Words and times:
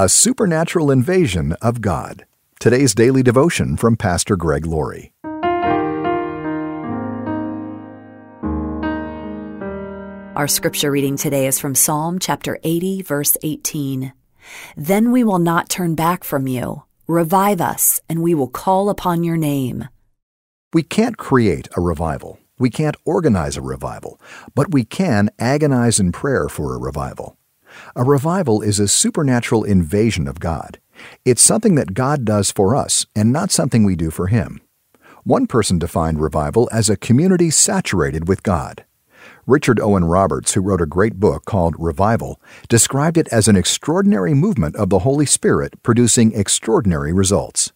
A 0.00 0.08
supernatural 0.08 0.92
invasion 0.92 1.54
of 1.54 1.80
God. 1.80 2.24
Today's 2.60 2.94
daily 2.94 3.24
devotion 3.24 3.76
from 3.76 3.96
Pastor 3.96 4.36
Greg 4.36 4.64
Laurie. 4.64 5.12
Our 10.36 10.46
scripture 10.46 10.92
reading 10.92 11.16
today 11.16 11.48
is 11.48 11.58
from 11.58 11.74
Psalm 11.74 12.20
chapter 12.20 12.60
80, 12.62 13.02
verse 13.02 13.36
18. 13.42 14.12
Then 14.76 15.10
we 15.10 15.24
will 15.24 15.40
not 15.40 15.68
turn 15.68 15.96
back 15.96 16.22
from 16.22 16.46
you. 16.46 16.84
Revive 17.08 17.60
us, 17.60 18.00
and 18.08 18.22
we 18.22 18.36
will 18.36 18.46
call 18.46 18.90
upon 18.90 19.24
your 19.24 19.36
name. 19.36 19.88
We 20.72 20.84
can't 20.84 21.16
create 21.16 21.66
a 21.76 21.80
revival. 21.80 22.38
We 22.56 22.70
can't 22.70 22.96
organize 23.04 23.56
a 23.56 23.62
revival, 23.62 24.20
but 24.54 24.70
we 24.72 24.84
can 24.84 25.30
agonize 25.40 25.98
in 25.98 26.12
prayer 26.12 26.48
for 26.48 26.72
a 26.72 26.78
revival. 26.78 27.36
A 27.96 28.04
revival 28.04 28.62
is 28.62 28.78
a 28.78 28.88
supernatural 28.88 29.64
invasion 29.64 30.26
of 30.28 30.40
God. 30.40 30.78
It's 31.24 31.42
something 31.42 31.74
that 31.76 31.94
God 31.94 32.24
does 32.24 32.50
for 32.50 32.74
us 32.74 33.06
and 33.14 33.32
not 33.32 33.50
something 33.50 33.84
we 33.84 33.96
do 33.96 34.10
for 34.10 34.26
Him. 34.28 34.60
One 35.24 35.46
person 35.46 35.78
defined 35.78 36.20
revival 36.20 36.68
as 36.72 36.88
a 36.88 36.96
community 36.96 37.50
saturated 37.50 38.28
with 38.28 38.42
God. 38.42 38.84
Richard 39.46 39.80
Owen 39.80 40.04
Roberts, 40.04 40.54
who 40.54 40.60
wrote 40.60 40.80
a 40.80 40.86
great 40.86 41.20
book 41.20 41.44
called 41.44 41.74
Revival, 41.78 42.40
described 42.68 43.16
it 43.16 43.28
as 43.28 43.48
an 43.48 43.56
extraordinary 43.56 44.34
movement 44.34 44.76
of 44.76 44.90
the 44.90 45.00
Holy 45.00 45.26
Spirit 45.26 45.82
producing 45.82 46.34
extraordinary 46.34 47.12
results. 47.12 47.72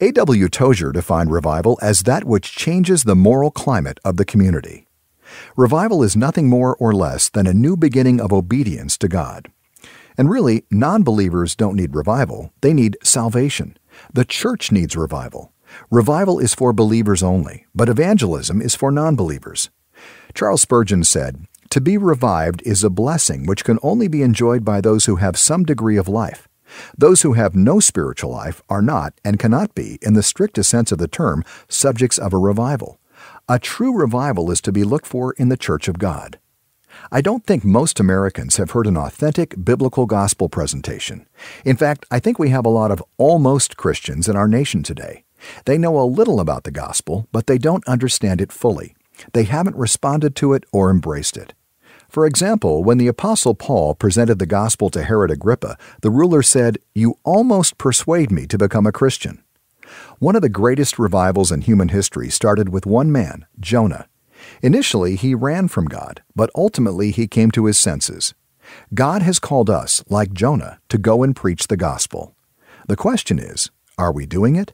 A.W. 0.00 0.48
Tozer 0.48 0.92
defined 0.92 1.30
revival 1.30 1.78
as 1.82 2.02
that 2.02 2.24
which 2.24 2.54
changes 2.54 3.04
the 3.04 3.16
moral 3.16 3.50
climate 3.50 3.98
of 4.04 4.16
the 4.16 4.24
community. 4.24 4.86
Revival 5.56 6.02
is 6.02 6.16
nothing 6.16 6.48
more 6.48 6.76
or 6.76 6.92
less 6.92 7.28
than 7.28 7.46
a 7.46 7.54
new 7.54 7.76
beginning 7.76 8.20
of 8.20 8.32
obedience 8.32 8.98
to 8.98 9.08
God. 9.08 9.50
And 10.16 10.30
really, 10.30 10.64
non 10.70 11.02
believers 11.02 11.56
don't 11.56 11.76
need 11.76 11.94
revival, 11.94 12.52
they 12.60 12.72
need 12.72 12.96
salvation. 13.02 13.76
The 14.12 14.24
church 14.24 14.70
needs 14.70 14.96
revival. 14.96 15.52
Revival 15.90 16.38
is 16.38 16.54
for 16.54 16.72
believers 16.72 17.22
only, 17.22 17.66
but 17.74 17.88
evangelism 17.88 18.60
is 18.60 18.74
for 18.74 18.90
non 18.90 19.16
believers. 19.16 19.70
Charles 20.34 20.62
Spurgeon 20.62 21.04
said, 21.04 21.46
To 21.70 21.80
be 21.80 21.96
revived 21.96 22.62
is 22.62 22.84
a 22.84 22.90
blessing 22.90 23.46
which 23.46 23.64
can 23.64 23.78
only 23.82 24.08
be 24.08 24.22
enjoyed 24.22 24.64
by 24.64 24.80
those 24.80 25.06
who 25.06 25.16
have 25.16 25.38
some 25.38 25.64
degree 25.64 25.96
of 25.96 26.08
life. 26.08 26.48
Those 26.96 27.22
who 27.22 27.34
have 27.34 27.54
no 27.54 27.78
spiritual 27.80 28.30
life 28.30 28.62
are 28.68 28.82
not, 28.82 29.14
and 29.24 29.38
cannot 29.38 29.74
be, 29.74 29.98
in 30.02 30.14
the 30.14 30.22
strictest 30.22 30.70
sense 30.70 30.90
of 30.90 30.98
the 30.98 31.08
term, 31.08 31.44
subjects 31.68 32.18
of 32.18 32.32
a 32.32 32.38
revival. 32.38 32.98
A 33.46 33.58
true 33.58 33.94
revival 33.94 34.50
is 34.50 34.62
to 34.62 34.72
be 34.72 34.84
looked 34.84 35.04
for 35.04 35.34
in 35.34 35.50
the 35.50 35.58
Church 35.58 35.86
of 35.86 35.98
God. 35.98 36.38
I 37.12 37.20
don't 37.20 37.44
think 37.44 37.62
most 37.62 38.00
Americans 38.00 38.56
have 38.56 38.70
heard 38.70 38.86
an 38.86 38.96
authentic 38.96 39.62
biblical 39.62 40.06
gospel 40.06 40.48
presentation. 40.48 41.26
In 41.62 41.76
fact, 41.76 42.06
I 42.10 42.20
think 42.20 42.38
we 42.38 42.48
have 42.48 42.64
a 42.64 42.70
lot 42.70 42.90
of 42.90 43.04
almost 43.18 43.76
Christians 43.76 44.30
in 44.30 44.36
our 44.36 44.48
nation 44.48 44.82
today. 44.82 45.24
They 45.66 45.76
know 45.76 46.00
a 46.00 46.08
little 46.08 46.40
about 46.40 46.64
the 46.64 46.70
gospel, 46.70 47.28
but 47.32 47.46
they 47.46 47.58
don't 47.58 47.86
understand 47.86 48.40
it 48.40 48.50
fully. 48.50 48.96
They 49.34 49.44
haven't 49.44 49.76
responded 49.76 50.34
to 50.36 50.54
it 50.54 50.64
or 50.72 50.90
embraced 50.90 51.36
it. 51.36 51.52
For 52.08 52.24
example, 52.24 52.82
when 52.82 52.96
the 52.96 53.08
Apostle 53.08 53.54
Paul 53.54 53.94
presented 53.94 54.38
the 54.38 54.46
gospel 54.46 54.88
to 54.88 55.02
Herod 55.02 55.30
Agrippa, 55.30 55.76
the 56.00 56.10
ruler 56.10 56.40
said, 56.40 56.78
You 56.94 57.18
almost 57.24 57.76
persuade 57.76 58.30
me 58.30 58.46
to 58.46 58.56
become 58.56 58.86
a 58.86 58.92
Christian. 58.92 59.43
One 60.18 60.36
of 60.36 60.42
the 60.42 60.48
greatest 60.48 60.98
revivals 60.98 61.52
in 61.52 61.62
human 61.62 61.88
history 61.88 62.30
started 62.30 62.68
with 62.68 62.86
one 62.86 63.10
man, 63.10 63.46
Jonah. 63.60 64.08
Initially, 64.62 65.16
he 65.16 65.34
ran 65.34 65.68
from 65.68 65.86
God, 65.86 66.22
but 66.34 66.50
ultimately 66.54 67.10
he 67.10 67.26
came 67.26 67.50
to 67.52 67.66
his 67.66 67.78
senses. 67.78 68.34
God 68.94 69.22
has 69.22 69.38
called 69.38 69.70
us, 69.70 70.04
like 70.08 70.32
Jonah, 70.32 70.80
to 70.88 70.98
go 70.98 71.22
and 71.22 71.36
preach 71.36 71.66
the 71.66 71.76
gospel. 71.76 72.34
The 72.88 72.96
question 72.96 73.38
is, 73.38 73.70
are 73.96 74.12
we 74.12 74.26
doing 74.26 74.56
it? 74.56 74.72